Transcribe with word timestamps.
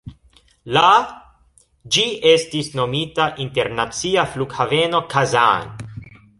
La 0.77 0.85
ĝi 1.97 2.05
estis 2.31 2.73
nomita 2.81 3.29
Internacia 3.47 4.27
flughaveno 4.35 5.07
Kazan. 5.15 5.73